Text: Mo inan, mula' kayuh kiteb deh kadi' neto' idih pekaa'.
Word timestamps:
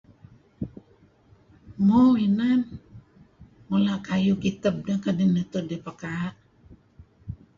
Mo 1.85 1.99
inan, 2.25 2.59
mula' 3.67 4.03
kayuh 4.07 4.39
kiteb 4.43 4.75
deh 4.87 4.97
kadi' 5.03 5.27
neto' 5.33 5.61
idih 5.65 5.81
pekaa'. 5.85 6.29